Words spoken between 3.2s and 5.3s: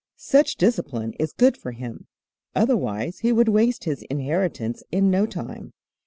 would waste his inheritance in no